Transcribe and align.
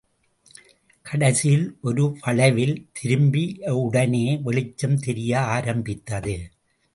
கடைசியில், 1.05 1.77
ஒரு 1.81 2.17
வளைவில் 2.21 2.87
திரும்பிய 2.91 3.75
உடனே 3.75 4.37
வெளிச்சம் 4.37 4.99
தெரிய 4.99 5.39
ஆரம்பித்தது. 5.39 6.35